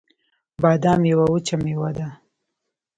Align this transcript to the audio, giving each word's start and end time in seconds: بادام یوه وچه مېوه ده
بادام 0.61 1.01
یوه 1.11 1.25
وچه 1.33 1.55
مېوه 1.63 1.91
ده 1.97 2.07